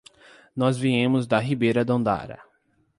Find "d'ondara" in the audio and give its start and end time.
1.85-2.41